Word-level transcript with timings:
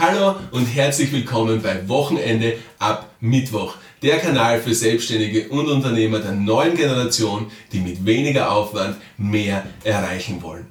Hallo 0.00 0.36
und 0.52 0.64
herzlich 0.64 1.12
willkommen 1.12 1.60
bei 1.60 1.86
Wochenende 1.86 2.54
ab 2.78 3.10
Mittwoch, 3.20 3.74
der 4.02 4.16
Kanal 4.16 4.58
für 4.58 4.74
Selbstständige 4.74 5.50
und 5.50 5.68
Unternehmer 5.68 6.20
der 6.20 6.32
neuen 6.32 6.74
Generation, 6.74 7.50
die 7.70 7.80
mit 7.80 8.06
weniger 8.06 8.50
Aufwand 8.50 8.96
mehr 9.18 9.66
erreichen 9.84 10.40
wollen. 10.40 10.68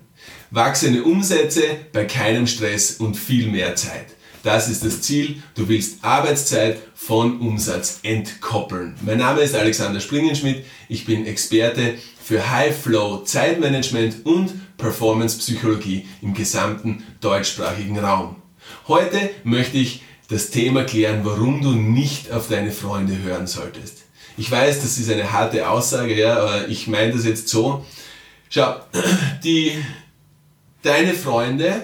Wachsende 0.50 1.04
Umsätze 1.04 1.62
bei 1.94 2.06
keinem 2.06 2.48
Stress 2.48 2.94
und 2.94 3.14
viel 3.14 3.46
mehr 3.52 3.76
Zeit. 3.76 4.08
Das 4.42 4.68
ist 4.68 4.84
das 4.84 5.04
Ziel. 5.04 5.44
Du 5.54 5.70
willst 5.70 6.04
Arbeitszeit 6.04 6.80
von 6.96 7.40
Umsatz 7.40 8.00
entkoppeln. 8.02 8.96
Mein 9.06 9.20
Name 9.20 9.42
ist 9.42 9.54
Alexander 9.54 10.00
Springenschmidt. 10.00 10.66
Ich 10.88 11.06
bin 11.06 11.28
Experte 11.28 12.00
für 12.20 12.50
High 12.50 12.76
Flow 12.76 13.18
Zeitmanagement 13.24 14.26
und 14.26 14.76
Performance 14.78 15.38
Psychologie 15.38 16.08
im 16.24 16.34
gesamten 16.34 17.04
deutschsprachigen 17.22 18.00
Raum. 18.00 18.39
Heute 18.88 19.30
möchte 19.44 19.78
ich 19.78 20.02
das 20.30 20.52
Thema 20.52 20.84
klären, 20.84 21.22
warum 21.24 21.62
du 21.62 21.72
nicht 21.72 22.32
auf 22.32 22.48
deine 22.48 22.72
Freunde 22.72 23.18
hören 23.22 23.48
solltest. 23.48 24.04
Ich 24.38 24.50
weiß, 24.50 24.82
das 24.82 24.98
ist 24.98 25.12
eine 25.12 25.32
harte 25.32 25.70
Aussage, 25.70 26.16
ja, 26.16 26.38
aber 26.38 26.68
ich 26.70 26.88
meine 26.88 27.12
das 27.12 27.26
jetzt 27.26 27.50
so. 27.50 27.86
Schau, 28.50 28.76
die, 29.44 29.74
deine 30.82 31.14
Freunde 31.14 31.82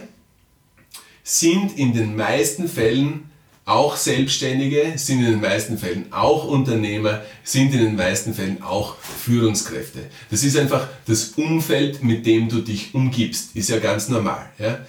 sind 1.23 1.77
in 1.77 1.93
den 1.93 2.15
meisten 2.15 2.69
Fällen 2.69 3.31
auch 3.65 3.97
Selbstständige, 3.97 4.93
sind 4.95 5.19
in 5.19 5.31
den 5.31 5.41
meisten 5.41 5.79
Fällen 5.79 6.13
auch 6.13 6.45
Unternehmer, 6.45 7.21
sind 7.43 7.73
in 7.73 7.79
den 7.79 7.95
meisten 7.95 8.35
Fällen 8.35 8.61
auch 8.61 8.95
Führungskräfte. 8.99 10.01
Das 10.29 10.43
ist 10.43 10.55
einfach 10.55 10.87
das 11.07 11.29
Umfeld, 11.29 12.03
mit 12.03 12.27
dem 12.27 12.47
du 12.47 12.61
dich 12.61 12.93
umgibst. 12.93 13.55
Ist 13.55 13.69
ja 13.69 13.79
ganz 13.79 14.07
normal. 14.07 14.49
Ja 14.59 14.85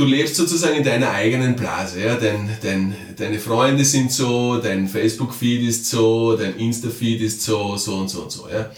du 0.00 0.06
lebst 0.06 0.36
sozusagen 0.36 0.76
in 0.76 0.84
deiner 0.84 1.10
eigenen 1.10 1.56
Blase. 1.56 2.02
Ja? 2.02 2.16
Dein, 2.16 2.48
dein, 2.62 2.94
deine 3.16 3.38
Freunde 3.38 3.84
sind 3.84 4.10
so, 4.10 4.56
dein 4.56 4.88
Facebook-Feed 4.88 5.62
ist 5.68 5.86
so, 5.90 6.36
dein 6.36 6.56
Insta-Feed 6.56 7.20
ist 7.20 7.42
so, 7.42 7.76
so 7.76 7.96
und 7.96 8.08
so 8.08 8.22
und 8.22 8.32
so. 8.32 8.48
Ja? 8.48 8.70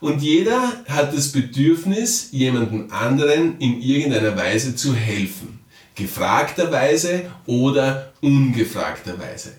Und 0.00 0.22
jeder 0.22 0.84
hat 0.86 1.16
das 1.16 1.32
Bedürfnis, 1.32 2.28
jemandem 2.30 2.90
anderen 2.90 3.58
in 3.58 3.80
irgendeiner 3.80 4.36
Weise 4.36 4.76
zu 4.76 4.94
helfen. 4.94 5.60
Gefragterweise 5.94 7.22
oder 7.46 8.12
ungefragterweise. 8.20 9.52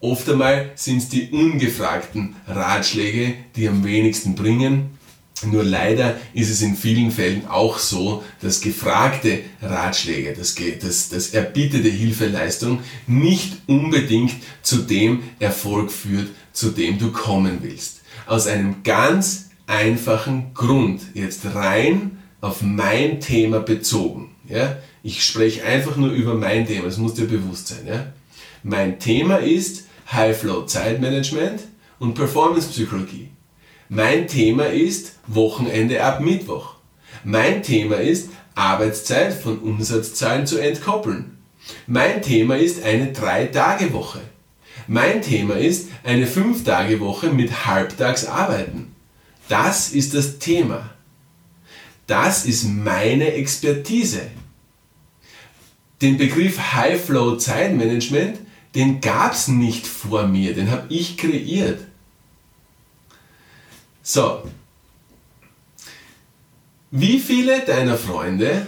Oft 0.00 0.30
einmal 0.30 0.70
sind 0.76 0.98
es 0.98 1.08
die 1.08 1.30
ungefragten 1.32 2.36
Ratschläge, 2.46 3.34
die 3.56 3.68
am 3.68 3.84
wenigsten 3.84 4.36
bringen 4.36 4.97
nur 5.44 5.64
leider 5.64 6.16
ist 6.34 6.50
es 6.50 6.62
in 6.62 6.76
vielen 6.76 7.10
Fällen 7.10 7.46
auch 7.46 7.78
so, 7.78 8.24
dass 8.40 8.60
gefragte 8.60 9.40
Ratschläge, 9.62 10.34
das, 10.34 10.56
das, 10.80 11.08
das 11.08 11.30
erbietete 11.30 11.88
Hilfeleistung 11.88 12.80
nicht 13.06 13.58
unbedingt 13.66 14.32
zu 14.62 14.78
dem 14.78 15.22
Erfolg 15.38 15.90
führt, 15.92 16.28
zu 16.52 16.70
dem 16.70 16.98
du 16.98 17.12
kommen 17.12 17.58
willst. 17.62 18.02
Aus 18.26 18.46
einem 18.46 18.82
ganz 18.82 19.50
einfachen 19.66 20.54
Grund, 20.54 21.02
jetzt 21.14 21.44
rein 21.54 22.18
auf 22.40 22.62
mein 22.62 23.20
Thema 23.20 23.60
bezogen. 23.60 24.34
Ja? 24.48 24.78
Ich 25.02 25.24
spreche 25.24 25.64
einfach 25.64 25.96
nur 25.96 26.10
über 26.10 26.34
mein 26.34 26.66
Thema, 26.66 26.84
das 26.84 26.98
muss 26.98 27.14
dir 27.14 27.26
bewusst 27.26 27.68
sein. 27.68 27.86
Ja? 27.86 28.12
Mein 28.62 28.98
Thema 28.98 29.36
ist 29.36 29.84
High 30.12 30.36
Flow 30.36 30.64
Zeitmanagement 30.64 31.60
und 31.98 32.14
Performance 32.14 32.68
Psychologie. 32.68 33.30
Mein 33.90 34.28
Thema 34.28 34.66
ist 34.66 35.14
Wochenende 35.26 36.04
ab 36.04 36.20
Mittwoch. 36.20 36.74
Mein 37.24 37.62
Thema 37.62 37.96
ist 37.96 38.28
Arbeitszeit 38.54 39.32
von 39.32 39.58
Umsatzzahlen 39.60 40.46
zu 40.46 40.58
entkoppeln. 40.58 41.38
Mein 41.86 42.20
Thema 42.20 42.58
ist 42.58 42.82
eine 42.82 43.12
3-Tage-Woche. 43.12 44.20
Mein 44.88 45.22
Thema 45.22 45.54
ist 45.54 45.88
eine 46.04 46.26
5-Tage-Woche 46.26 47.30
mit 47.30 47.66
halbtags 47.66 48.26
arbeiten. 48.26 48.94
Das 49.48 49.90
ist 49.90 50.14
das 50.14 50.38
Thema. 50.38 50.90
Das 52.06 52.44
ist 52.44 52.64
meine 52.64 53.32
Expertise. 53.32 54.22
Den 56.02 56.18
Begriff 56.18 56.74
High 56.74 57.02
Flow 57.02 57.36
Zeitmanagement, 57.36 58.38
den 58.74 59.00
gab 59.00 59.32
es 59.32 59.48
nicht 59.48 59.86
vor 59.86 60.26
mir, 60.26 60.54
den 60.54 60.70
habe 60.70 60.86
ich 60.90 61.16
kreiert. 61.16 61.87
So. 64.08 64.42
Wie 66.90 67.18
viele 67.18 67.60
deiner 67.60 67.98
Freunde, 67.98 68.66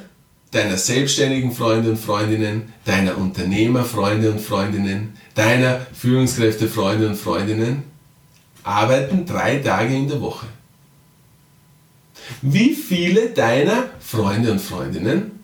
deiner 0.51 0.77
selbstständigen 0.77 1.53
Freunde 1.53 1.89
und 1.89 1.97
Freundinnen, 1.97 2.75
deiner 2.85 3.17
Unternehmerfreunde 3.17 4.33
und 4.33 4.43
Freundinnen, 4.43 5.17
deiner 5.35 5.87
Führungskräfte, 5.95 6.69
Freunde 6.69 7.09
und 7.09 7.17
Freundinnen 7.17 7.85
arbeiten 8.65 9.25
drei 9.25 9.57
Tage 9.61 9.95
in 9.95 10.09
der 10.09 10.21
Woche? 10.21 10.47
Wie 12.43 12.75
viele 12.75 13.31
deiner 13.31 13.85
Freunde 13.99 14.53
und 14.53 14.61
Freundinnen 14.61 15.43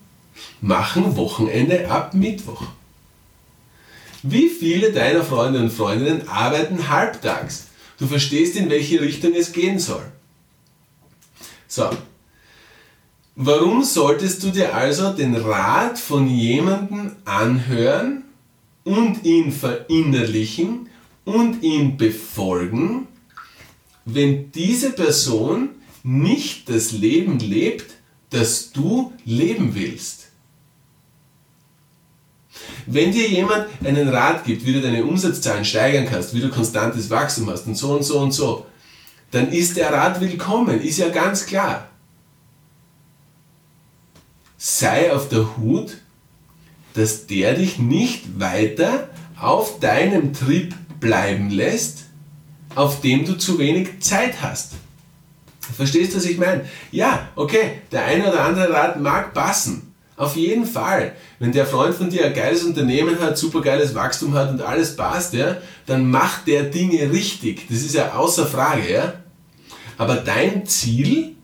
machen 0.61 1.17
Wochenende 1.17 1.89
ab 1.89 2.13
Mittwoch? 2.13 2.61
Wie 4.21 4.47
viele 4.47 4.91
deiner 4.91 5.23
Freunde 5.23 5.57
und 5.57 5.71
Freundinnen 5.71 6.27
arbeiten 6.27 6.87
halbtags? 6.87 7.67
Du 7.99 8.05
verstehst, 8.05 8.55
in 8.55 8.69
welche 8.69 9.01
Richtung 9.01 9.33
es 9.33 9.51
gehen 9.51 9.79
soll. 9.79 10.11
So. 11.67 11.89
Warum 13.35 13.83
solltest 13.83 14.41
du 14.43 14.49
dir 14.49 14.73
also 14.73 15.13
den 15.13 15.35
Rat 15.35 15.99
von 15.99 16.27
jemandem 16.27 17.11
anhören 17.25 18.23
und 18.83 19.23
ihn 19.25 19.51
verinnerlichen 19.51 20.89
und 21.23 21.61
ihn 21.61 21.97
befolgen, 21.97 23.07
wenn 24.05 24.51
diese 24.51 24.91
Person 24.91 25.69
nicht 26.01 26.67
das 26.67 26.93
Leben 26.93 27.37
lebt, 27.37 27.93
das 28.31 28.71
du 28.71 29.13
leben 29.23 29.75
willst? 29.75 30.16
Wenn 32.89 33.11
dir 33.11 33.27
jemand 33.27 33.67
einen 33.83 34.07
Rat 34.07 34.45
gibt, 34.45 34.65
wie 34.65 34.71
du 34.71 34.81
deine 34.81 35.03
Umsatzzahlen 35.03 35.65
steigern 35.65 36.07
kannst, 36.09 36.33
wie 36.33 36.39
du 36.39 36.49
konstantes 36.49 37.09
Wachstum 37.09 37.49
hast 37.49 37.67
und 37.67 37.75
so 37.75 37.93
und 37.93 38.03
so 38.03 38.19
und 38.19 38.31
so, 38.31 38.65
dann 39.31 39.51
ist 39.51 39.75
der 39.75 39.91
Rat 39.91 40.21
willkommen, 40.21 40.79
ist 40.79 40.97
ja 40.97 41.09
ganz 41.09 41.45
klar. 41.45 41.89
Sei 44.57 45.13
auf 45.13 45.27
der 45.27 45.57
Hut, 45.57 45.97
dass 46.93 47.27
der 47.27 47.55
dich 47.55 47.77
nicht 47.77 48.39
weiter 48.39 49.09
auf 49.37 49.81
deinem 49.81 50.33
Trip 50.33 50.73
bleiben 51.01 51.49
lässt, 51.49 52.05
auf 52.73 53.01
dem 53.01 53.25
du 53.25 53.37
zu 53.37 53.59
wenig 53.59 53.99
Zeit 53.99 54.41
hast. 54.41 54.73
Verstehst 55.75 56.13
du, 56.13 56.17
was 56.17 56.25
ich 56.25 56.37
meine? 56.37 56.65
Ja, 56.91 57.27
okay, 57.35 57.81
der 57.91 58.05
eine 58.05 58.29
oder 58.29 58.45
andere 58.45 58.71
Rat 58.71 58.99
mag 58.99 59.33
passen. 59.33 59.86
Auf 60.17 60.35
jeden 60.35 60.65
Fall. 60.65 61.15
Wenn 61.37 61.51
der 61.51 61.67
Freund 61.67 61.93
von 61.93 62.09
dir 62.09 62.25
ein 62.25 62.33
geiles 62.33 62.63
Unternehmen 62.63 63.19
hat, 63.19 63.37
super 63.37 63.61
geiles 63.61 63.93
Wachstum 63.93 64.33
hat 64.33 64.49
und 64.49 64.61
alles 64.61 64.95
passt, 64.95 65.33
ja, 65.33 65.57
dann 65.85 66.09
macht 66.09 66.47
der 66.47 66.63
Dinge 66.63 67.11
richtig. 67.11 67.67
Das 67.69 67.77
ist 67.83 67.93
ja 67.93 68.15
außer 68.15 68.47
Frage, 68.47 68.91
ja. 68.91 69.13
Aber 69.95 70.15
dein 70.15 70.65
Ziel, 70.65 71.35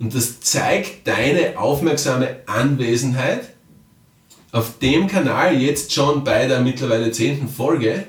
und 0.00 0.14
das 0.14 0.40
zeigt 0.40 1.06
deine 1.06 1.58
aufmerksame 1.58 2.36
Anwesenheit, 2.46 3.50
auf 4.50 4.78
dem 4.78 5.08
Kanal 5.08 5.60
jetzt 5.60 5.92
schon 5.92 6.24
bei 6.24 6.46
der 6.46 6.60
mittlerweile 6.60 7.10
zehnten 7.12 7.48
Folge, 7.48 8.06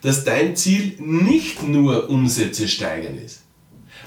dass 0.00 0.22
dein 0.22 0.54
Ziel 0.54 0.94
nicht 1.00 1.62
nur 1.64 2.08
Umsätze 2.08 2.68
steigern 2.68 3.18
ist. 3.18 3.42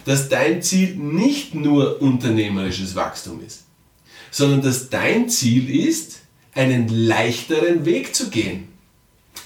Dass 0.06 0.30
dein 0.30 0.62
Ziel 0.62 0.96
nicht 0.96 1.54
nur 1.54 2.02
unternehmerisches 2.02 2.96
Wachstum 2.96 3.42
ist 3.46 3.67
sondern 4.38 4.62
dass 4.62 4.90
dein 4.90 5.30
Ziel 5.30 5.68
ist, 5.88 6.20
einen 6.54 6.88
leichteren 6.90 7.86
Weg 7.86 8.14
zu 8.14 8.30
gehen. 8.30 8.68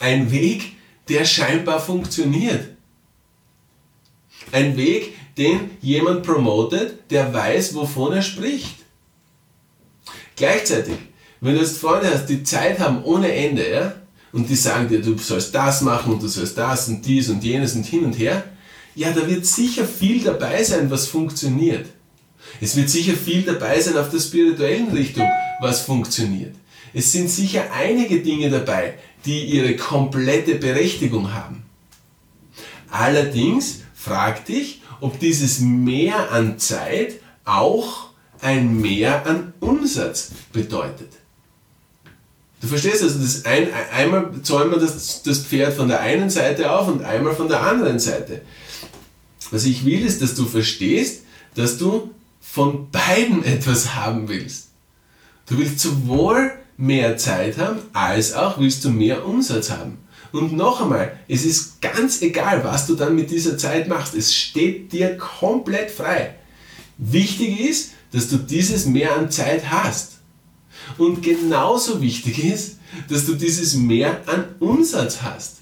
Ein 0.02 0.32
Weg, 0.32 0.74
der 1.08 1.24
scheinbar 1.24 1.80
funktioniert. 1.80 2.68
Ein 4.52 4.76
Weg, 4.76 5.14
den 5.38 5.72
jemand 5.82 6.24
promotet, 6.24 7.10
der 7.10 7.34
weiß, 7.34 7.74
wovon 7.74 8.12
er 8.12 8.22
spricht. 8.22 8.76
Gleichzeitig, 10.36 10.98
wenn 11.40 11.56
du 11.56 11.62
jetzt 11.62 11.78
Freunde 11.78 12.12
hast, 12.14 12.26
die 12.26 12.44
Zeit 12.44 12.80
haben 12.80 13.02
ohne 13.06 13.32
Ende, 13.32 13.72
ja, 13.72 13.96
und 14.34 14.50
die 14.50 14.56
sagen 14.56 14.90
dir, 14.90 15.02
du 15.02 15.18
sollst 15.18 15.56
das 15.56 15.82
machen 15.82 16.14
und 16.14 16.22
du 16.22 16.28
sollst 16.28 16.58
das 16.58 16.90
und 16.90 17.06
dies 17.06 17.30
und 17.30 17.42
jenes 17.42 17.76
und 17.76 17.86
hin 17.86 18.04
und 18.04 18.20
her, 18.20 18.44
ja, 18.96 19.12
da 19.12 19.26
wird 19.26 19.46
sicher 19.46 19.86
viel 19.86 20.22
dabei 20.22 20.62
sein, 20.64 20.92
was 20.92 21.08
funktioniert. 21.08 21.86
Es 22.62 22.76
wird 22.76 22.90
sicher 22.90 23.14
viel 23.14 23.42
dabei 23.42 23.82
sein 23.82 23.98
auf 23.98 24.10
der 24.10 24.20
spirituellen 24.20 24.90
Richtung, 24.92 25.28
was 25.60 25.82
funktioniert. 25.82 26.56
Es 26.94 27.12
sind 27.12 27.30
sicher 27.30 27.72
einige 27.74 28.22
Dinge 28.22 28.52
dabei, 28.52 28.94
die 29.26 29.46
ihre 29.46 29.76
komplette 29.76 30.56
Berechtigung 30.56 31.34
haben. 31.34 31.64
Allerdings 32.92 33.80
frag 33.96 34.46
dich, 34.46 34.82
ob 35.00 35.20
dieses 35.20 35.60
Mehr 35.60 36.32
an 36.32 36.60
Zeit 36.60 37.16
auch 37.46 38.10
ein 38.42 38.80
Mehr 38.80 39.26
an 39.26 39.54
Umsatz 39.60 40.32
bedeutet. 40.54 41.10
Du 42.62 42.68
verstehst 42.68 43.02
also, 43.02 43.18
das 43.20 43.46
ein, 43.46 43.70
einmal 43.92 44.32
zäumen 44.44 44.72
wir 44.72 44.80
das, 44.80 45.24
das 45.24 45.40
Pferd 45.40 45.74
von 45.74 45.88
der 45.88 46.02
einen 46.02 46.30
Seite 46.30 46.72
auf 46.72 46.88
und 46.88 47.04
einmal 47.04 47.34
von 47.34 47.48
der 47.48 47.64
anderen 47.64 47.98
Seite. 47.98 48.42
Was 49.50 49.66
ich 49.66 49.84
will, 49.84 50.06
ist, 50.06 50.22
dass 50.22 50.36
du 50.36 50.46
verstehst, 50.46 51.24
dass 51.56 51.80
du 51.80 52.12
von 52.54 52.92
beiden 52.92 53.46
etwas 53.46 53.96
haben 53.96 54.28
willst. 54.28 54.72
Du 55.46 55.58
willst 55.58 55.80
sowohl 55.80 56.52
mehr 56.76 57.16
Zeit 57.16 57.58
haben, 57.58 57.80
als 57.94 58.34
auch 58.34 58.60
willst 58.60 58.84
du 58.84 58.90
mehr 58.90 59.26
Umsatz 59.26 59.70
haben. 59.70 60.00
Und 60.34 60.52
noch 60.52 60.82
einmal, 60.82 61.18
es 61.30 61.46
ist 61.46 61.82
ganz 61.82 62.22
egal, 62.22 62.66
was 62.66 62.88
du 62.88 62.96
dann 62.96 63.16
mit 63.16 63.32
dieser 63.32 63.58
Zeit 63.58 63.88
machst. 63.88 64.16
Es 64.16 64.36
steht 64.36 64.92
dir 64.92 65.16
komplett 65.16 65.92
frei. 65.92 66.36
Wichtig 66.98 67.62
ist, 67.62 67.92
dass 68.12 68.28
du 68.28 68.36
dieses 68.36 68.86
mehr 68.86 69.16
an 69.16 69.32
Zeit 69.32 69.72
hast. 69.72 70.18
Und 70.98 71.24
genauso 71.24 72.02
wichtig 72.02 72.44
ist, 72.44 72.80
dass 73.08 73.26
du 73.26 73.36
dieses 73.36 73.76
mehr 73.76 74.24
an 74.26 74.44
Umsatz 74.60 75.22
hast. 75.22 75.60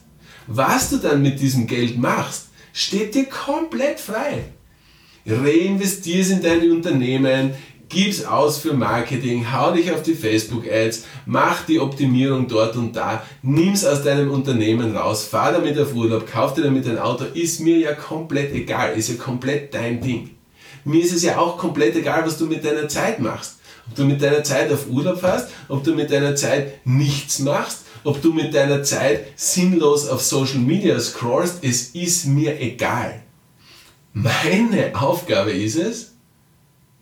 Was 0.48 0.90
du 0.90 0.98
dann 0.98 1.22
mit 1.22 1.40
diesem 1.40 1.68
Geld 1.68 2.00
machst, 2.00 2.48
steht 2.74 3.14
dir 3.14 3.26
komplett 3.26 4.00
frei. 4.00 4.46
Reinvestier 5.26 6.22
es 6.22 6.30
in 6.30 6.42
deine 6.42 6.72
Unternehmen, 6.72 7.54
gib's 7.90 8.24
aus 8.24 8.60
für 8.60 8.74
Marketing, 8.74 9.52
hau 9.52 9.72
dich 9.72 9.92
auf 9.92 10.04
die 10.04 10.14
Facebook-Ads, 10.14 11.06
mach 11.26 11.66
die 11.66 11.80
Optimierung 11.80 12.48
dort 12.48 12.76
und 12.76 12.96
da, 12.96 13.24
nimm's 13.42 13.84
aus 13.84 14.04
deinem 14.04 14.32
Unternehmen 14.32 14.96
raus, 14.96 15.24
fahr 15.24 15.52
damit 15.52 15.78
auf 15.80 15.96
Urlaub, 15.96 16.32
kauf 16.32 16.54
dir 16.54 16.64
damit 16.64 16.88
ein 16.88 17.00
Auto, 17.00 17.26
ist 17.34 17.60
mir 17.60 17.78
ja 17.78 17.94
komplett 17.94 18.54
egal, 18.54 18.96
ist 18.96 19.10
ja 19.10 19.16
komplett 19.16 19.74
dein 19.74 20.02
Ding. 20.02 20.30
Mir 20.86 21.04
ist 21.04 21.14
es 21.14 21.24
ja 21.24 21.38
auch 21.38 21.58
komplett 21.58 21.96
egal, 21.96 22.26
was 22.26 22.38
du 22.38 22.46
mit 22.46 22.64
deiner 22.64 22.88
Zeit 22.88 23.20
machst. 23.20 23.58
Ob 23.88 23.96
du 23.96 24.06
mit 24.06 24.22
deiner 24.22 24.44
Zeit 24.44 24.72
auf 24.72 24.88
Urlaub 24.88 25.20
fährst, 25.20 25.50
ob 25.68 25.84
du 25.84 25.96
mit 25.96 26.12
deiner 26.12 26.36
Zeit 26.36 26.86
nichts 26.86 27.40
machst, 27.40 27.86
ob 28.04 28.22
du 28.22 28.32
mit 28.32 28.54
deiner 28.54 28.84
Zeit 28.84 29.26
sinnlos 29.36 30.08
auf 30.08 30.22
Social 30.22 30.60
Media 30.60 31.00
scrollst, 31.00 31.64
es 31.64 31.90
ist 31.96 32.28
mir 32.28 32.62
egal. 32.62 33.24
Meine 34.14 35.00
Aufgabe 35.00 35.52
ist 35.52 35.76
es, 35.76 36.14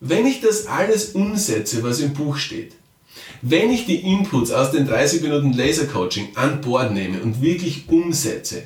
wenn 0.00 0.26
ich 0.26 0.40
das 0.40 0.66
alles 0.66 1.10
umsetze, 1.10 1.82
was 1.82 2.00
im 2.00 2.12
Buch 2.12 2.36
steht, 2.36 2.72
wenn 3.40 3.70
ich 3.70 3.86
die 3.86 4.00
Inputs 4.00 4.50
aus 4.50 4.72
den 4.72 4.86
30 4.86 5.22
Minuten 5.22 5.52
Laser 5.52 5.86
Coaching 5.86 6.28
an 6.34 6.60
Bord 6.60 6.92
nehme 6.92 7.20
und 7.20 7.40
wirklich 7.40 7.88
umsetze, 7.88 8.64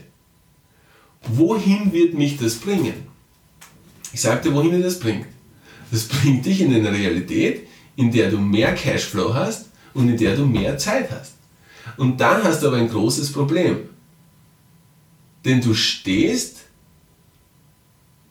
wohin 1.22 1.92
wird 1.92 2.14
mich 2.14 2.38
das 2.38 2.56
bringen? 2.56 2.94
Ich 4.12 4.20
sagte, 4.22 4.54
wohin 4.54 4.70
dir 4.70 4.82
das 4.82 4.98
bringt. 4.98 5.26
Das 5.90 6.04
bringt 6.04 6.46
dich 6.46 6.60
in 6.60 6.74
eine 6.74 6.90
Realität, 6.90 7.66
in 7.96 8.12
der 8.12 8.30
du 8.30 8.38
mehr 8.38 8.74
Cashflow 8.74 9.34
hast 9.34 9.66
und 9.94 10.08
in 10.08 10.16
der 10.16 10.36
du 10.36 10.46
mehr 10.46 10.78
Zeit 10.78 11.10
hast. 11.10 11.32
Und 11.96 12.20
dann 12.20 12.44
hast 12.44 12.62
du 12.62 12.68
aber 12.68 12.76
ein 12.76 12.88
großes 12.88 13.32
Problem. 13.32 13.88
Denn 15.44 15.60
du 15.60 15.74
stehst 15.74 16.58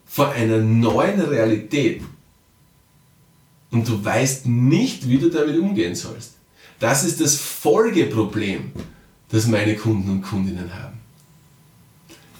vor 0.04 0.30
einer 0.30 0.58
neuen 0.58 1.20
Realität 1.20 2.02
und 3.70 3.88
du 3.88 4.02
weißt 4.02 4.46
nicht, 4.46 5.08
wie 5.08 5.18
du 5.18 5.30
damit 5.30 5.58
umgehen 5.58 5.94
sollst. 5.94 6.34
Das 6.78 7.04
ist 7.04 7.20
das 7.20 7.36
Folgeproblem, 7.36 8.72
das 9.30 9.46
meine 9.46 9.76
Kunden 9.76 10.10
und 10.10 10.22
Kundinnen 10.22 10.72
haben. 10.74 10.98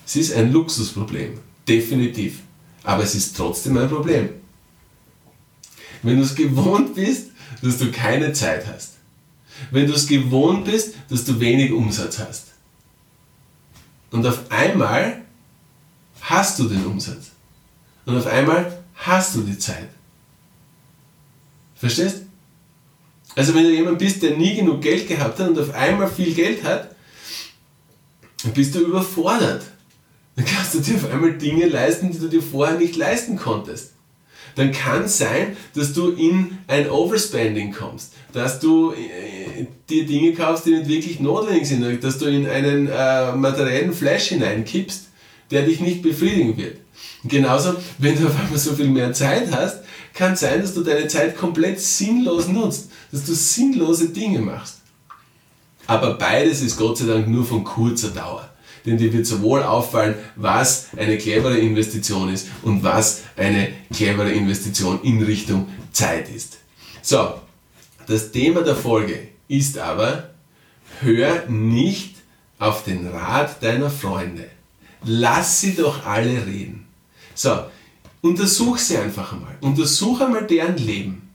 Es 0.07 0.17
ist 0.17 0.35
ein 0.35 0.53
Luxusproblem, 0.53 1.39
definitiv, 1.67 2.41
aber 2.85 3.03
es 3.03 3.15
ist 3.15 3.37
trotzdem 3.37 3.77
ein 3.79 3.89
Problem. 3.89 4.29
Wenn 6.03 6.17
du 6.17 6.23
es 6.23 6.35
gewohnt 6.35 6.95
bist, 6.95 7.31
dass 7.63 7.79
du 7.79 7.91
keine 7.91 8.33
Zeit 8.33 8.67
hast, 8.67 8.95
wenn 9.71 9.87
du 9.87 9.95
es 9.95 10.07
gewohnt 10.07 10.65
bist, 10.65 10.95
dass 11.09 11.25
du 11.25 11.41
wenig 11.41 11.73
Umsatz 11.73 12.19
hast, 12.19 12.47
und 14.11 14.25
auf 14.27 14.51
einmal 14.51 15.23
hast 16.21 16.59
du 16.59 16.65
den 16.65 16.85
Umsatz, 16.87 17.31
und 18.05 18.17
auf 18.17 18.27
einmal 18.27 18.83
hast 18.95 19.35
du 19.35 19.43
die 19.43 19.59
Zeit. 19.59 19.89
Verstehst? 21.75 22.23
Also 23.35 23.55
wenn 23.55 23.65
du 23.65 23.71
jemand 23.71 23.99
bist, 23.99 24.23
der 24.23 24.37
nie 24.37 24.55
genug 24.55 24.81
Geld 24.81 25.07
gehabt 25.07 25.39
hat 25.39 25.49
und 25.49 25.59
auf 25.59 25.75
einmal 25.75 26.11
viel 26.11 26.33
Geld 26.33 26.65
hat, 26.65 26.95
dann 28.43 28.53
bist 28.53 28.75
du 28.75 28.81
überfordert. 28.81 29.65
Dann 30.37 30.45
kannst 30.45 30.75
du 30.75 30.81
dir 30.81 30.97
auf 30.97 31.11
einmal 31.11 31.37
Dinge 31.37 31.67
leisten, 31.67 32.11
die 32.11 32.19
du 32.19 32.29
dir 32.29 32.43
vorher 32.43 32.79
nicht 32.79 32.97
leisten 32.97 33.37
konntest. 33.37 33.93
Dann 34.57 34.73
kann 34.73 35.07
sein, 35.07 35.57
dass 35.75 35.93
du 35.93 36.11
in 36.11 36.59
ein 36.67 36.91
Overspending 36.91 37.73
kommst, 37.73 38.15
dass 38.33 38.59
du 38.59 38.93
äh, 38.93 39.67
dir 39.89 40.07
Dinge 40.07 40.33
kaufst, 40.33 40.67
die 40.67 40.71
nicht 40.71 40.89
wirklich 40.89 41.21
notwendig 41.21 41.69
sind, 41.69 42.03
dass 42.03 42.19
du 42.19 42.27
in 42.27 42.49
einen 42.49 42.89
äh, 42.89 43.33
materiellen 43.33 43.93
Flash 43.93 44.29
hineinkippst, 44.29 45.09
der 45.51 45.63
dich 45.63 45.81
nicht 45.81 46.03
befriedigen 46.03 46.57
wird. 46.57 46.79
Genauso, 47.25 47.75
wenn 47.99 48.19
du 48.19 48.27
auf 48.27 48.41
einmal 48.41 48.59
so 48.59 48.73
viel 48.73 48.89
mehr 48.89 49.13
Zeit 49.13 49.49
hast, 49.53 49.81
kann 50.15 50.35
sein, 50.35 50.63
dass 50.63 50.75
du 50.75 50.83
deine 50.83 51.07
Zeit 51.07 51.37
komplett 51.37 51.79
sinnlos 51.81 52.49
nutzt, 52.49 52.91
dass 53.13 53.25
du 53.25 53.35
sinnlose 53.35 54.09
Dinge 54.09 54.41
machst. 54.41 54.79
Aber 55.87 56.15
beides 56.15 56.63
ist 56.63 56.79
Gott 56.79 56.99
sei 56.99 57.07
Dank 57.07 57.29
nur 57.29 57.45
von 57.45 57.63
kurzer 57.63 58.09
Dauer. 58.09 58.49
Denn 58.87 58.97
dir 58.97 59.13
wird 59.13 59.27
sowohl 59.27 59.63
auffallen, 59.63 60.15
was 60.37 60.89
eine 60.97 61.19
clevere 61.19 61.59
Investition 61.59 62.33
ist 62.33 62.49
und 62.63 62.83
was 62.83 63.25
eine 63.37 63.69
clevere 63.93 64.33
Investition 64.33 65.01
in 65.03 65.23
Richtung 65.23 65.69
Zeit 65.93 66.29
ist. 66.29 66.59
So, 67.03 67.41
das 68.07 68.31
Thema 68.31 68.63
der 68.63 68.77
Folge 68.77 69.29
ist 69.49 69.79
aber, 69.79 70.31
hör 71.01 71.47
nicht 71.49 72.15
auf 72.59 72.85
den 72.85 73.09
Rat 73.09 73.63
deiner 73.63 73.91
Freunde. 73.91 74.49
Lass 75.05 75.61
sie 75.61 75.75
doch 75.75 76.07
alle 76.07 76.47
reden. 76.47 76.87
So, 77.35 77.65
untersuch 78.23 78.79
sie 78.79 78.97
einfach 78.97 79.33
einmal. 79.33 79.57
Untersuch 79.61 80.21
einmal 80.21 80.47
deren 80.47 80.77
Leben. 80.77 81.31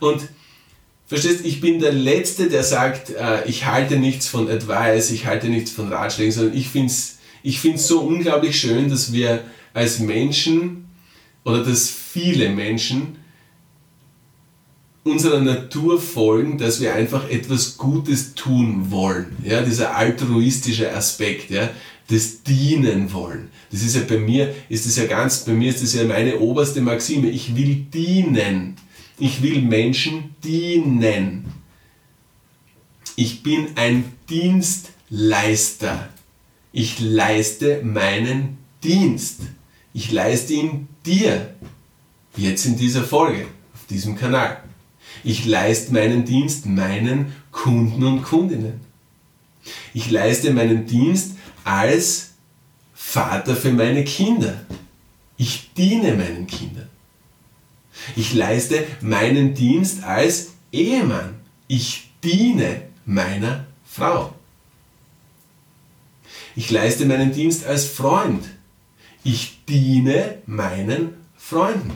Und 0.00 0.28
verstehst, 1.14 1.44
ich 1.44 1.60
bin 1.60 1.80
der 1.80 1.92
Letzte, 1.92 2.48
der 2.48 2.62
sagt, 2.62 3.10
äh, 3.10 3.46
ich 3.46 3.66
halte 3.66 3.96
nichts 3.96 4.28
von 4.28 4.48
Advice, 4.48 5.10
ich 5.10 5.26
halte 5.26 5.48
nichts 5.48 5.70
von 5.70 5.92
Ratschlägen, 5.92 6.32
sondern 6.32 6.56
ich 6.56 6.68
finde 6.68 6.88
es 6.88 7.18
ich 7.42 7.60
find's 7.60 7.86
so 7.86 8.00
unglaublich 8.00 8.58
schön, 8.58 8.88
dass 8.88 9.12
wir 9.12 9.44
als 9.74 9.98
Menschen 9.98 10.86
oder 11.44 11.62
dass 11.62 11.90
viele 11.90 12.48
Menschen 12.48 13.18
unserer 15.02 15.40
Natur 15.40 16.00
folgen, 16.00 16.56
dass 16.56 16.80
wir 16.80 16.94
einfach 16.94 17.28
etwas 17.28 17.76
Gutes 17.76 18.34
tun 18.34 18.90
wollen. 18.90 19.36
Ja, 19.44 19.60
dieser 19.60 19.94
altruistische 19.94 20.90
Aspekt. 20.94 21.50
Ja 21.50 21.68
das 22.08 22.42
dienen 22.42 23.12
wollen. 23.12 23.48
Das 23.70 23.82
ist 23.82 23.96
ja 23.96 24.02
bei 24.06 24.18
mir, 24.18 24.54
ist 24.68 24.86
das 24.86 24.96
ja 24.96 25.06
ganz, 25.06 25.44
bei 25.44 25.52
mir 25.52 25.70
ist 25.70 25.82
das 25.82 25.94
ja 25.94 26.04
meine 26.04 26.38
oberste 26.38 26.80
Maxime. 26.80 27.30
Ich 27.30 27.56
will 27.56 27.86
dienen. 27.92 28.76
Ich 29.18 29.42
will 29.42 29.62
Menschen 29.62 30.34
dienen. 30.42 31.52
Ich 33.16 33.42
bin 33.42 33.68
ein 33.76 34.12
Dienstleister. 34.28 36.08
Ich 36.72 36.98
leiste 36.98 37.82
meinen 37.84 38.58
Dienst. 38.82 39.42
Ich 39.92 40.10
leiste 40.10 40.54
ihn 40.54 40.88
dir. 41.06 41.54
Jetzt 42.36 42.66
in 42.66 42.76
dieser 42.76 43.04
Folge, 43.04 43.46
auf 43.74 43.86
diesem 43.88 44.16
Kanal. 44.16 44.60
Ich 45.22 45.44
leiste 45.44 45.92
meinen 45.92 46.24
Dienst 46.24 46.66
meinen 46.66 47.32
Kunden 47.52 48.02
und 48.02 48.22
Kundinnen. 48.22 48.80
Ich 49.94 50.10
leiste 50.10 50.52
meinen 50.52 50.86
Dienst 50.86 51.36
als 51.62 52.32
Vater 52.92 53.54
für 53.54 53.72
meine 53.72 54.02
Kinder. 54.02 54.62
Ich 55.36 55.72
diene 55.74 56.14
meinen 56.14 56.48
Kindern. 56.48 56.88
Ich 58.16 58.34
leiste 58.34 58.86
meinen 59.00 59.54
Dienst 59.54 60.04
als 60.04 60.52
Ehemann. 60.72 61.36
Ich 61.68 62.10
diene 62.22 62.82
meiner 63.06 63.66
Frau. 63.84 64.34
Ich 66.56 66.70
leiste 66.70 67.06
meinen 67.06 67.32
Dienst 67.32 67.66
als 67.66 67.84
Freund. 67.84 68.44
Ich 69.22 69.60
diene 69.68 70.38
meinen 70.46 71.14
Freunden. 71.36 71.92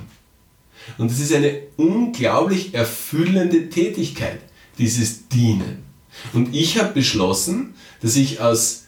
Und 0.97 1.11
es 1.11 1.21
ist 1.21 1.33
eine 1.35 1.61
unglaublich 1.76 2.75
erfüllende 2.75 3.69
Tätigkeit, 3.69 4.40
dieses 4.78 5.28
Dienen. 5.28 5.85
Und 6.33 6.55
ich 6.55 6.78
habe 6.78 6.95
beschlossen, 6.95 7.75
dass 8.00 8.17
ich 8.17 8.40
aus, 8.40 8.85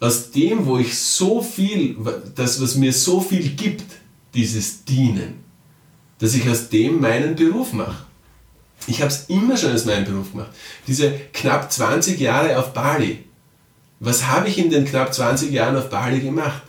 aus 0.00 0.32
dem, 0.32 0.66
wo 0.66 0.78
ich 0.78 0.98
so 0.98 1.42
viel, 1.42 1.96
das, 2.34 2.60
was 2.60 2.74
mir 2.74 2.92
so 2.92 3.20
viel 3.20 3.50
gibt, 3.50 3.84
dieses 4.34 4.84
Dienen, 4.84 5.45
dass 6.18 6.34
ich 6.34 6.48
aus 6.48 6.68
dem 6.68 7.00
meinen 7.00 7.34
Beruf 7.36 7.72
mache. 7.72 8.04
Ich 8.86 9.00
habe 9.00 9.10
es 9.10 9.24
immer 9.28 9.56
schon 9.56 9.72
als 9.72 9.84
meinen 9.84 10.04
Beruf 10.04 10.32
gemacht. 10.32 10.50
Diese 10.86 11.12
knapp 11.32 11.72
20 11.72 12.20
Jahre 12.20 12.58
auf 12.58 12.72
Bali. 12.72 13.24
Was 14.00 14.26
habe 14.26 14.48
ich 14.48 14.58
in 14.58 14.70
den 14.70 14.84
knapp 14.84 15.12
20 15.12 15.50
Jahren 15.50 15.76
auf 15.76 15.90
Bali 15.90 16.20
gemacht? 16.20 16.62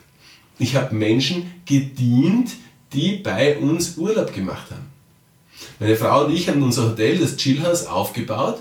Ich 0.60 0.76
habe 0.76 0.96
Menschen 0.96 1.52
gedient, 1.66 2.52
die 2.94 3.18
bei 3.18 3.58
uns 3.58 3.98
Urlaub 3.98 4.34
gemacht 4.34 4.72
haben. 4.72 4.88
Meine 5.80 5.96
Frau 5.96 6.26
und 6.26 6.34
ich 6.34 6.50
haben 6.50 6.64
unser 6.64 6.90
Hotel, 6.90 7.18
das 7.18 7.38
Chillhouse, 7.38 7.86
aufgebaut, 7.86 8.60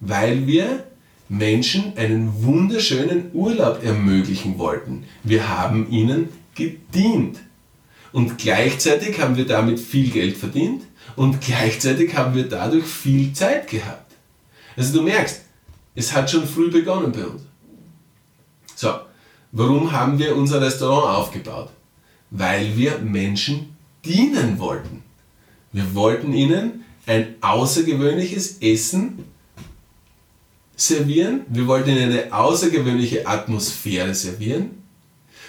weil 0.00 0.46
wir 0.46 0.84
Menschen 1.28 1.96
einen 1.96 2.42
wunderschönen 2.42 3.30
Urlaub 3.32 3.84
ermöglichen 3.84 4.58
wollten. 4.58 5.04
Wir 5.22 5.48
haben 5.48 5.90
ihnen 5.90 6.28
gedient. 6.54 7.38
Und 8.14 8.38
gleichzeitig 8.38 9.20
haben 9.20 9.36
wir 9.36 9.44
damit 9.44 9.80
viel 9.80 10.08
Geld 10.08 10.36
verdient 10.36 10.84
und 11.16 11.40
gleichzeitig 11.40 12.14
haben 12.16 12.36
wir 12.36 12.48
dadurch 12.48 12.84
viel 12.84 13.32
Zeit 13.32 13.66
gehabt. 13.68 14.12
Also 14.76 14.96
du 14.96 15.02
merkst, 15.02 15.40
es 15.96 16.14
hat 16.14 16.30
schon 16.30 16.46
früh 16.46 16.70
begonnen 16.70 17.10
bei 17.10 17.24
uns. 17.24 17.42
So, 18.76 18.92
warum 19.50 19.90
haben 19.90 20.16
wir 20.20 20.36
unser 20.36 20.60
Restaurant 20.60 21.18
aufgebaut? 21.18 21.70
Weil 22.30 22.76
wir 22.76 22.98
Menschen 23.00 23.76
dienen 24.04 24.60
wollten. 24.60 25.02
Wir 25.72 25.92
wollten 25.96 26.32
ihnen 26.34 26.84
ein 27.06 27.34
außergewöhnliches 27.40 28.58
Essen 28.60 29.24
servieren. 30.76 31.40
Wir 31.48 31.66
wollten 31.66 31.90
ihnen 31.90 32.12
eine 32.12 32.32
außergewöhnliche 32.32 33.26
Atmosphäre 33.26 34.14
servieren. 34.14 34.83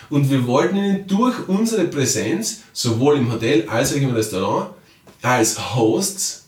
Und 0.10 0.30
wir 0.30 0.46
wollten 0.46 0.78
ihnen 0.78 1.08
durch 1.08 1.48
unsere 1.48 1.86
Präsenz, 1.86 2.62
sowohl 2.74 3.18
im 3.18 3.32
Hotel 3.32 3.68
als 3.68 3.94
auch 3.94 3.98
im 3.98 4.12
Restaurant, 4.12 4.72
als 5.22 5.76
Hosts 5.76 6.48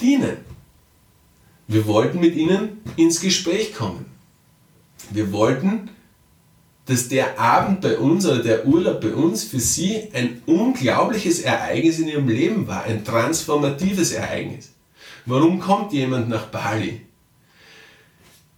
dienen. 0.00 0.38
Wir 1.66 1.86
wollten 1.86 2.20
mit 2.20 2.34
ihnen 2.34 2.80
ins 2.96 3.20
Gespräch 3.20 3.74
kommen. 3.74 4.06
Wir 5.10 5.32
wollten, 5.32 5.90
dass 6.86 7.08
der 7.08 7.38
Abend 7.38 7.80
bei 7.80 7.96
uns 7.96 8.26
oder 8.26 8.42
der 8.42 8.66
Urlaub 8.66 9.00
bei 9.00 9.14
uns 9.14 9.44
für 9.44 9.60
sie 9.60 10.08
ein 10.12 10.42
unglaubliches 10.46 11.40
Ereignis 11.40 11.98
in 12.00 12.08
ihrem 12.08 12.28
Leben 12.28 12.66
war, 12.66 12.82
ein 12.82 13.04
transformatives 13.04 14.12
Ereignis. 14.12 14.72
Warum 15.26 15.60
kommt 15.60 15.92
jemand 15.92 16.28
nach 16.28 16.46
Bali? 16.46 17.02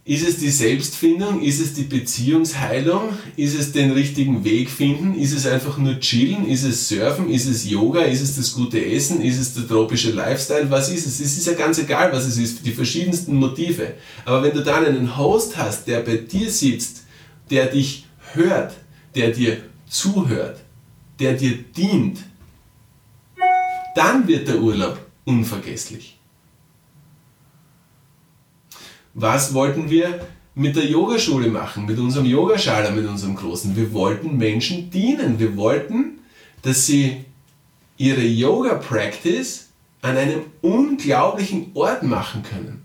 Ist 0.05 0.27
es 0.27 0.37
die 0.37 0.49
Selbstfindung? 0.49 1.41
Ist 1.41 1.61
es 1.61 1.73
die 1.73 1.83
Beziehungsheilung? 1.83 3.17
Ist 3.37 3.57
es 3.57 3.71
den 3.71 3.91
richtigen 3.91 4.43
Weg 4.43 4.69
finden? 4.69 5.15
Ist 5.15 5.31
es 5.33 5.47
einfach 5.47 5.77
nur 5.77 5.97
chillen? 6.01 6.45
Ist 6.45 6.63
es 6.63 6.89
surfen? 6.89 7.29
Ist 7.29 7.45
es 7.45 7.69
Yoga? 7.69 8.01
Ist 8.01 8.19
es 8.19 8.35
das 8.35 8.53
gute 8.53 8.85
Essen? 8.85 9.21
Ist 9.21 9.39
es 9.39 9.53
der 9.53 9.65
tropische 9.65 10.11
Lifestyle? 10.11 10.69
Was 10.69 10.89
ist 10.89 11.07
es? 11.07 11.21
Es 11.21 11.37
ist 11.37 11.47
ja 11.47 11.53
ganz 11.53 11.79
egal, 11.79 12.11
was 12.11 12.25
es 12.25 12.37
ist, 12.37 12.65
die 12.65 12.73
verschiedensten 12.73 13.35
Motive. 13.35 13.93
Aber 14.25 14.43
wenn 14.43 14.53
du 14.53 14.61
dann 14.61 14.83
einen 14.85 15.17
Host 15.17 15.55
hast, 15.55 15.87
der 15.87 16.01
bei 16.01 16.17
dir 16.17 16.49
sitzt, 16.51 17.03
der 17.49 17.67
dich 17.67 18.05
hört, 18.33 18.73
der 19.15 19.31
dir 19.31 19.57
zuhört, 19.87 20.59
der 21.17 21.35
dir 21.35 21.57
dient, 21.77 22.19
dann 23.95 24.27
wird 24.27 24.49
der 24.49 24.61
Urlaub 24.61 24.99
unvergesslich. 25.23 26.19
Was 29.13 29.53
wollten 29.53 29.89
wir 29.89 30.25
mit 30.55 30.75
der 30.75 30.85
Yogaschule 30.85 31.49
machen, 31.49 31.85
mit 31.85 31.99
unserem 31.99 32.25
Yogaschala, 32.25 32.91
mit 32.91 33.05
unserem 33.05 33.35
Großen? 33.35 33.75
Wir 33.75 33.93
wollten 33.93 34.37
Menschen 34.37 34.89
dienen. 34.89 35.39
Wir 35.39 35.55
wollten, 35.55 36.19
dass 36.61 36.85
sie 36.85 37.25
ihre 37.97 38.23
Yoga-Practice 38.23 39.69
an 40.01 40.17
einem 40.17 40.41
unglaublichen 40.61 41.71
Ort 41.73 42.03
machen 42.03 42.43
können. 42.43 42.82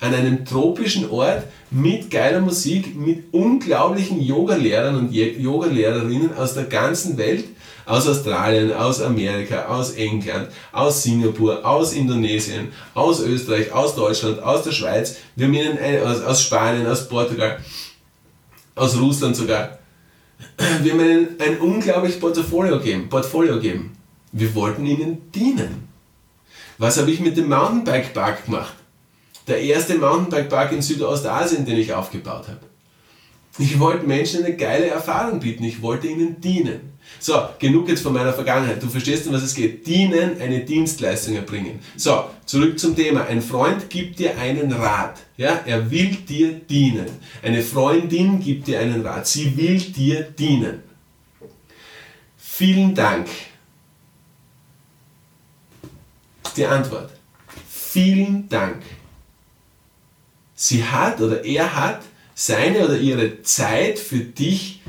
An 0.00 0.14
einem 0.14 0.46
tropischen 0.46 1.10
Ort 1.10 1.44
mit 1.70 2.10
geiler 2.10 2.40
Musik, 2.40 2.96
mit 2.96 3.24
unglaublichen 3.32 4.20
Yogalehrern 4.20 4.96
und 4.96 5.12
Yogalehrerinnen 5.12 6.34
aus 6.34 6.54
der 6.54 6.64
ganzen 6.64 7.18
Welt, 7.18 7.44
aus 7.84 8.08
Australien, 8.08 8.72
aus 8.72 9.02
Amerika, 9.02 9.66
aus 9.66 9.92
England, 9.92 10.48
aus 10.72 11.02
Singapur, 11.02 11.64
aus 11.66 11.92
Indonesien, 11.92 12.68
aus 12.94 13.20
Österreich, 13.20 13.72
aus 13.72 13.94
Deutschland, 13.94 14.42
aus 14.42 14.62
der 14.62 14.72
Schweiz, 14.72 15.16
wir 15.36 15.48
eine, 15.48 16.02
aus, 16.08 16.22
aus 16.22 16.42
Spanien, 16.42 16.86
aus 16.86 17.08
Portugal, 17.08 17.58
aus 18.74 18.98
Russland 18.98 19.36
sogar. 19.36 19.78
Wir 20.82 20.92
haben 20.92 21.00
ihnen 21.00 21.28
ein 21.38 21.58
unglaubliches 21.58 22.18
Portfolio 22.18 22.78
gegeben, 22.78 23.08
Portfolio 23.08 23.56
gegeben. 23.56 23.96
Wir 24.32 24.54
wollten 24.54 24.86
ihnen 24.86 25.30
dienen. 25.32 25.88
Was 26.78 26.98
habe 26.98 27.10
ich 27.10 27.20
mit 27.20 27.36
dem 27.36 27.48
Mountainbike 27.48 28.14
Park 28.14 28.46
gemacht? 28.46 28.74
Der 29.46 29.60
erste 29.60 29.96
Mountainbike 29.96 30.48
Park 30.48 30.72
in 30.72 30.82
Südostasien, 30.82 31.64
den 31.64 31.78
ich 31.78 31.92
aufgebaut 31.92 32.48
habe. 32.48 32.60
Ich 33.58 33.78
wollte 33.78 34.06
Menschen 34.06 34.44
eine 34.44 34.56
geile 34.56 34.86
Erfahrung 34.86 35.40
bieten. 35.40 35.64
Ich 35.64 35.82
wollte 35.82 36.06
ihnen 36.06 36.40
dienen. 36.40 36.90
So, 37.18 37.34
genug 37.58 37.88
jetzt 37.88 38.02
von 38.02 38.12
meiner 38.12 38.32
Vergangenheit. 38.32 38.82
Du 38.82 38.88
verstehst, 38.88 39.26
um 39.26 39.32
was 39.32 39.42
es 39.42 39.54
geht. 39.54 39.86
Dienen, 39.86 40.40
eine 40.40 40.60
Dienstleistung 40.60 41.34
erbringen. 41.34 41.80
So, 41.96 42.24
zurück 42.46 42.78
zum 42.78 42.94
Thema. 42.94 43.26
Ein 43.26 43.42
Freund 43.42 43.90
gibt 43.90 44.18
dir 44.18 44.38
einen 44.38 44.72
Rat. 44.72 45.18
Ja, 45.36 45.60
er 45.66 45.90
will 45.90 46.16
dir 46.16 46.52
dienen. 46.52 47.06
Eine 47.42 47.62
Freundin 47.62 48.40
gibt 48.40 48.68
dir 48.68 48.80
einen 48.80 49.04
Rat. 49.04 49.26
Sie 49.26 49.56
will 49.56 49.78
dir 49.78 50.22
dienen. 50.22 50.82
Vielen 52.36 52.94
Dank. 52.94 53.26
Die 56.56 56.66
Antwort. 56.66 57.10
Vielen 57.68 58.48
Dank. 58.48 58.82
Sie 60.62 60.84
hat 60.84 61.22
oder 61.22 61.42
er 61.42 61.74
hat 61.74 62.02
seine 62.34 62.84
oder 62.84 62.98
ihre 62.98 63.42
Zeit 63.42 63.98
für 63.98 64.18
dich 64.18 64.80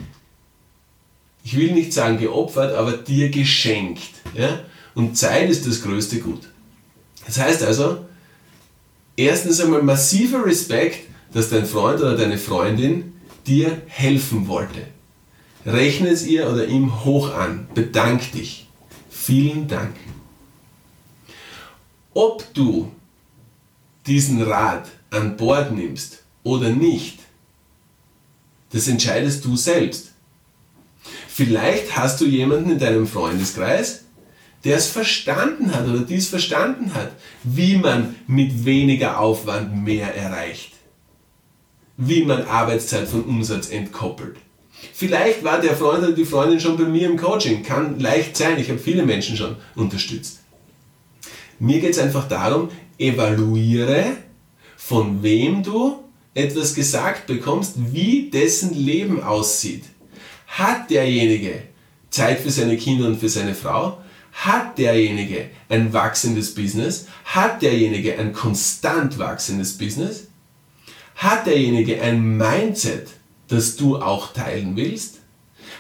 ich 1.43 1.57
will 1.57 1.71
nicht 1.71 1.93
sagen 1.93 2.19
geopfert, 2.19 2.75
aber 2.75 2.93
dir 2.93 3.29
geschenkt. 3.29 4.11
Ja? 4.35 4.59
Und 4.93 5.17
Zeit 5.17 5.49
ist 5.49 5.65
das 5.65 5.81
größte 5.81 6.19
Gut. 6.19 6.41
Das 7.25 7.39
heißt 7.39 7.63
also, 7.63 8.05
erstens 9.15 9.59
einmal 9.59 9.81
massiver 9.81 10.45
Respekt, 10.45 11.07
dass 11.33 11.49
dein 11.49 11.65
Freund 11.65 12.01
oder 12.01 12.15
deine 12.15 12.37
Freundin 12.37 13.13
dir 13.47 13.81
helfen 13.87 14.47
wollte. 14.47 14.85
Rechne 15.65 16.09
es 16.09 16.25
ihr 16.25 16.49
oder 16.49 16.67
ihm 16.67 17.05
hoch 17.05 17.33
an. 17.33 17.67
Bedank 17.73 18.31
dich. 18.33 18.67
Vielen 19.09 19.67
Dank. 19.67 19.95
Ob 22.13 22.53
du 22.53 22.91
diesen 24.05 24.41
Rat 24.41 24.89
an 25.11 25.37
Bord 25.37 25.71
nimmst 25.71 26.23
oder 26.43 26.69
nicht, 26.69 27.19
das 28.71 28.87
entscheidest 28.87 29.45
du 29.45 29.55
selbst. 29.55 30.13
Vielleicht 31.27 31.95
hast 31.95 32.19
du 32.21 32.25
jemanden 32.25 32.71
in 32.71 32.79
deinem 32.79 33.05
Freundeskreis, 33.05 34.05
der 34.63 34.77
es 34.77 34.87
verstanden 34.87 35.73
hat 35.73 35.87
oder 35.87 35.99
dies 35.99 36.27
verstanden 36.29 36.93
hat, 36.93 37.11
wie 37.43 37.77
man 37.77 38.15
mit 38.27 38.65
weniger 38.65 39.19
Aufwand 39.19 39.83
mehr 39.83 40.15
erreicht. 40.15 40.73
Wie 41.97 42.23
man 42.23 42.43
Arbeitszeit 42.43 43.07
von 43.07 43.23
Umsatz 43.23 43.69
entkoppelt. 43.69 44.37
Vielleicht 44.93 45.43
war 45.43 45.59
der 45.59 45.75
Freund 45.75 46.03
oder 46.03 46.13
die 46.13 46.25
Freundin 46.25 46.59
schon 46.59 46.77
bei 46.77 46.85
mir 46.85 47.09
im 47.09 47.17
Coaching. 47.17 47.63
Kann 47.63 47.99
leicht 47.99 48.35
sein. 48.35 48.59
Ich 48.59 48.69
habe 48.69 48.79
viele 48.79 49.05
Menschen 49.05 49.37
schon 49.37 49.57
unterstützt. 49.75 50.39
Mir 51.59 51.79
geht 51.79 51.91
es 51.91 51.99
einfach 51.99 52.27
darum, 52.27 52.69
evaluiere, 52.97 54.17
von 54.91 55.23
wem 55.23 55.63
du 55.63 56.03
etwas 56.33 56.75
gesagt 56.75 57.25
bekommst, 57.25 57.75
wie 57.77 58.29
dessen 58.29 58.73
Leben 58.73 59.23
aussieht. 59.23 59.85
Hat 60.47 60.89
derjenige 60.89 61.63
Zeit 62.09 62.41
für 62.41 62.51
seine 62.51 62.75
Kinder 62.75 63.07
und 63.07 63.17
für 63.17 63.29
seine 63.29 63.55
Frau? 63.55 64.01
Hat 64.33 64.77
derjenige 64.77 65.45
ein 65.69 65.93
wachsendes 65.93 66.53
Business? 66.53 67.07
Hat 67.23 67.61
derjenige 67.61 68.19
ein 68.19 68.33
konstant 68.33 69.17
wachsendes 69.17 69.77
Business? 69.77 70.27
Hat 71.15 71.47
derjenige 71.47 72.01
ein 72.01 72.35
Mindset, 72.35 73.11
das 73.47 73.77
du 73.77 73.95
auch 73.95 74.33
teilen 74.33 74.75
willst? 74.75 75.19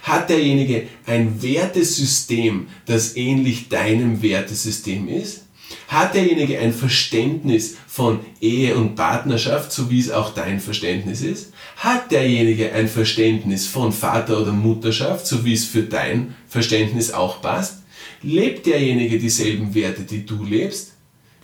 Hat 0.03 0.29
derjenige 0.29 0.87
ein 1.05 1.41
Wertesystem, 1.41 2.67
das 2.85 3.17
ähnlich 3.17 3.67
deinem 3.67 4.21
Wertesystem 4.21 5.09
ist? 5.09 5.41
Hat 5.87 6.15
derjenige 6.15 6.59
ein 6.59 6.73
Verständnis 6.73 7.75
von 7.87 8.19
Ehe 8.39 8.75
und 8.75 8.95
Partnerschaft, 8.95 9.71
so 9.71 9.89
wie 9.89 9.99
es 9.99 10.11
auch 10.11 10.33
dein 10.33 10.59
Verständnis 10.59 11.21
ist? 11.21 11.53
Hat 11.77 12.11
derjenige 12.11 12.71
ein 12.73 12.87
Verständnis 12.87 13.67
von 13.67 13.91
Vater 13.91 14.41
oder 14.41 14.51
Mutterschaft, 14.51 15.27
so 15.27 15.43
wie 15.45 15.53
es 15.53 15.65
für 15.65 15.83
dein 15.83 16.35
Verständnis 16.47 17.11
auch 17.11 17.41
passt? 17.41 17.83
Lebt 18.23 18.65
derjenige 18.65 19.17
dieselben 19.17 19.73
Werte, 19.73 20.03
die 20.03 20.25
du 20.25 20.43
lebst? 20.43 20.93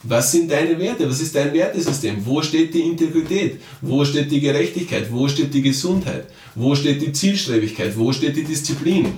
Was 0.04 0.32
sind 0.32 0.52
deine 0.52 0.78
Werte? 0.78 1.10
Was 1.10 1.20
ist 1.20 1.36
dein 1.36 1.54
Wertesystem? 1.54 2.24
Wo 2.24 2.42
steht 2.42 2.74
die 2.74 2.82
Integrität? 2.82 3.60
Wo 3.82 4.06
steht 4.06 4.32
die 4.32 4.40
Gerechtigkeit? 4.40 5.12
Wo 5.12 5.28
steht 5.28 5.54
die 5.54 5.64
Gesundheit? 5.64 6.28
Wo 6.54 6.76
steht 6.76 7.02
die 7.02 7.12
Zielstrebigkeit? 7.12 7.98
Wo 7.98 8.14
steht 8.14 8.36
die 8.36 8.44
Disziplin? 8.44 9.14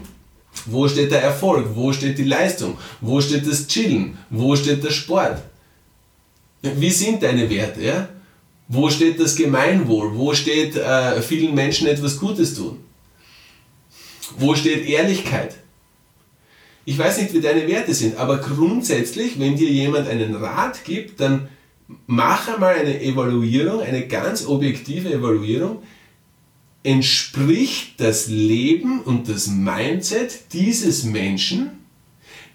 Wo 0.66 0.88
steht 0.88 1.12
der 1.12 1.22
Erfolg? 1.22 1.68
Wo 1.74 1.94
steht 1.94 2.18
die 2.18 2.24
Leistung? 2.24 2.78
Wo 3.02 3.22
steht 3.22 3.48
das 3.48 3.68
Chillen? 3.68 4.18
Wo 4.30 4.56
steht 4.56 4.84
der 4.84 4.92
Sport? 4.92 5.42
Wie 6.62 6.90
sind 6.90 7.24
deine 7.24 7.50
Werte? 7.50 7.82
Ja? 7.82 8.10
Wo 8.68 8.90
steht 8.90 9.20
das 9.20 9.36
Gemeinwohl? 9.36 10.16
Wo 10.16 10.34
steht 10.34 10.76
äh, 10.76 11.22
vielen 11.22 11.56
Menschen 11.56 11.88
etwas 11.88 12.20
Gutes 12.20 12.54
tun? 12.56 12.78
Wo 14.38 14.54
steht 14.56 14.88
Ehrlichkeit? 14.88 15.56
Ich 16.86 16.98
weiß 16.98 17.22
nicht, 17.22 17.34
wie 17.34 17.42
deine 17.42 17.68
Werte 17.68 17.94
sind, 17.94 18.18
aber 18.18 18.38
grundsätzlich, 18.38 19.40
wenn 19.40 19.56
dir 19.56 19.70
jemand 19.70 20.08
einen 20.08 20.36
Rat 20.36 20.84
gibt, 20.84 21.20
dann 21.20 21.48
mach 22.08 22.48
einmal 22.48 22.76
eine 22.76 23.02
Evaluierung, 23.02 23.82
eine 23.82 24.08
ganz 24.08 24.46
objektive 24.48 25.14
Evaluierung. 25.14 25.84
Entspricht 26.90 28.00
das 28.02 28.30
Leben 28.30 29.02
und 29.02 29.30
das 29.30 29.46
Mindset 29.46 30.52
dieses 30.54 31.04
Menschen 31.04 31.70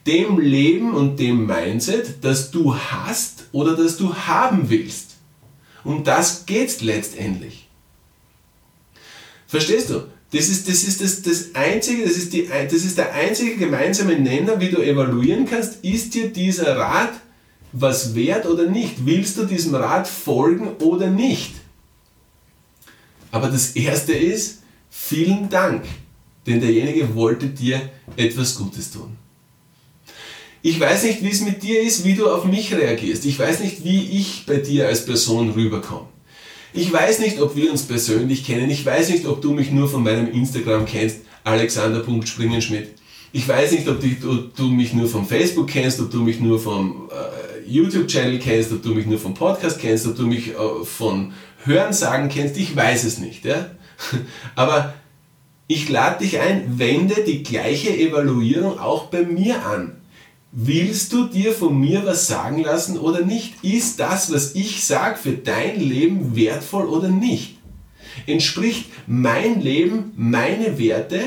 dem 0.09 0.41
Leben 0.41 0.93
und 0.93 1.21
dem 1.21 1.47
Mindset, 1.47 2.17
das 2.23 2.51
du 2.51 2.75
hast 2.75 3.45
oder 3.53 3.77
das 3.77 3.97
du 3.97 4.13
haben 4.13 4.71
willst? 4.71 5.11
Um 5.85 6.03
das 6.03 6.47
geht 6.47 6.83
letztendlich. 6.83 7.69
Verstehst 9.47 9.91
du? 9.91 10.03
Das 10.33 10.49
ist, 10.49 10.69
das, 10.69 10.83
ist 10.83 11.01
das, 11.01 11.23
das, 11.23 11.55
einzige, 11.55 12.03
das, 12.03 12.17
ist 12.17 12.33
die, 12.33 12.49
das 12.49 12.73
ist 12.73 12.99
der 12.99 13.13
einzige 13.13 13.57
gemeinsame 13.57 14.19
Nenner, 14.19 14.59
wie 14.59 14.71
du 14.71 14.83
evaluieren 14.83 15.47
kannst, 15.47 15.85
ist 15.85 16.13
dir 16.13 16.29
dieser 16.33 16.77
Rat 16.77 17.13
was 17.71 18.17
wert 18.17 18.47
oder 18.47 18.67
nicht? 18.67 19.07
Willst 19.07 19.39
du 19.39 19.45
diesem 19.45 19.77
Rat 19.77 20.09
folgen 20.09 20.71
oder 20.81 21.09
nicht? 21.09 21.55
Aber 23.35 23.49
das 23.49 23.73
Erste 23.73 24.13
ist, 24.13 24.63
vielen 24.89 25.49
Dank, 25.49 25.83
denn 26.47 26.61
derjenige 26.61 27.17
wollte 27.17 27.49
dir 27.49 27.91
etwas 28.15 28.55
Gutes 28.55 28.93
tun. 28.93 29.17
Ich 30.63 30.79
weiß 30.79 31.03
nicht, 31.03 31.21
wie 31.25 31.31
es 31.31 31.41
mit 31.41 31.61
dir 31.65 31.83
ist, 31.83 32.05
wie 32.05 32.15
du 32.15 32.31
auf 32.31 32.45
mich 32.45 32.73
reagierst. 32.73 33.27
Ich 33.27 33.37
weiß 33.37 33.59
nicht, 33.59 33.83
wie 33.83 34.03
ich 34.21 34.45
bei 34.47 34.59
dir 34.59 34.87
als 34.87 35.05
Person 35.05 35.51
rüberkomme. 35.51 36.07
Ich 36.73 36.93
weiß 36.93 37.19
nicht, 37.19 37.41
ob 37.41 37.57
wir 37.57 37.73
uns 37.73 37.83
persönlich 37.83 38.47
kennen. 38.47 38.71
Ich 38.71 38.87
weiß 38.87 39.11
nicht, 39.11 39.27
ob 39.27 39.43
du 39.43 39.53
mich 39.53 39.73
nur 39.73 39.89
von 39.89 40.05
meinem 40.05 40.31
Instagram 40.31 40.87
kennst, 40.87 41.23
alexander.springenschmidt. 41.43 42.91
Ich 43.33 43.49
weiß 43.49 43.73
nicht, 43.73 43.89
ob 43.89 44.01
du, 44.01 44.49
du, 44.55 44.69
mich 44.69 44.93
nur 44.93 45.09
vom 45.09 45.27
Facebook 45.27 45.67
kennst, 45.67 45.99
ob 45.99 46.09
du 46.09 46.23
mich 46.23 46.39
nur 46.39 46.61
vom 46.61 47.11
äh, 47.11 47.69
YouTube-Channel 47.69 48.39
kennst, 48.39 48.71
ob 48.71 48.81
du 48.85 48.95
mich 48.95 49.07
nur 49.07 49.19
vom 49.19 49.35
Podcast 49.35 49.81
kennst, 49.81 50.07
ob 50.07 50.15
du 50.15 50.25
mich 50.25 50.51
äh, 50.51 50.85
von 50.85 51.33
Hörensagen 51.65 52.29
kennst. 52.29 52.57
Ich 52.57 52.75
weiß 52.75 53.05
es 53.05 53.19
nicht. 53.19 53.45
Ja? 53.45 53.71
Aber 54.55 54.95
ich 55.67 55.89
lade 55.89 56.25
dich 56.25 56.39
ein, 56.39 56.79
wende 56.79 57.25
die 57.25 57.43
gleiche 57.43 57.97
Evaluierung 57.97 58.79
auch 58.79 59.07
bei 59.07 59.23
mir 59.23 59.65
an. 59.65 59.97
Willst 60.53 61.13
du 61.13 61.27
dir 61.27 61.53
von 61.53 61.79
mir 61.81 62.07
was 62.07 62.29
sagen 62.29 62.63
lassen 62.63 62.99
oder 62.99 63.23
nicht? 63.23 63.65
Ist 63.65 63.99
das, 63.99 64.33
was 64.33 64.55
ich 64.55 64.85
sage, 64.85 65.17
für 65.17 65.33
dein 65.33 65.81
Leben 65.81 66.37
wertvoll 66.37 66.87
oder 66.87 67.09
nicht? 67.09 67.59
Entspricht 68.27 68.87
mein 69.07 69.61
Leben 69.61 70.13
meine 70.17 70.79
Werte? 70.79 71.21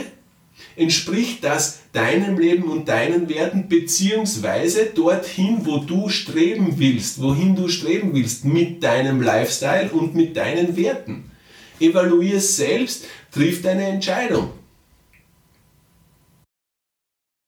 Entspricht 0.78 1.44
das 1.44 1.80
deinem 1.92 2.38
Leben 2.38 2.70
und 2.70 2.88
deinen 2.88 3.28
Werten 3.30 3.68
beziehungsweise 3.68 4.86
dorthin, 4.86 5.62
wo 5.66 5.80
du 5.80 6.08
streben 6.08 6.76
willst, 6.78 7.20
wohin 7.20 7.56
du 7.56 7.68
streben 7.68 8.14
willst 8.14 8.46
mit 8.46 8.84
deinem 8.84 9.22
Lifestyle 9.22 9.90
und 9.90 10.14
mit 10.14 10.38
deinen 10.38 10.78
Werten? 10.78 11.32
Evaluier 11.80 12.40
selbst, 12.40 13.06
triff 13.32 13.64
deine 13.64 13.88
Entscheidung. 13.88 14.52